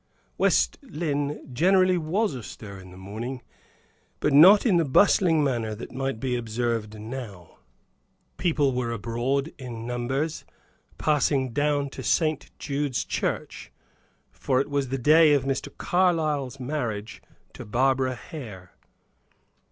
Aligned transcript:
West 0.35 0.79
Lynne 0.81 1.53
generally 1.53 1.95
was 1.95 2.33
astir 2.33 2.79
in 2.79 2.89
the 2.89 2.97
morning, 2.97 3.43
but 4.19 4.33
not 4.33 4.65
in 4.65 4.77
the 4.77 4.83
bustling 4.83 5.43
manner 5.43 5.75
that 5.75 5.91
might 5.91 6.19
be 6.19 6.35
observed 6.35 6.99
now. 6.99 7.59
People 8.37 8.73
were 8.73 8.91
abroad 8.91 9.51
in 9.59 9.85
numbers, 9.85 10.43
passing 10.97 11.49
down 11.53 11.87
to 11.91 12.01
St. 12.01 12.49
Jude's 12.57 13.05
Church, 13.05 13.71
for 14.31 14.59
it 14.59 14.71
was 14.71 14.89
the 14.89 14.97
day 14.97 15.33
of 15.35 15.43
Mr. 15.43 15.69
Carlyle's 15.77 16.59
marriage 16.59 17.21
to 17.53 17.63
Barbara 17.63 18.15
Hare. 18.15 18.71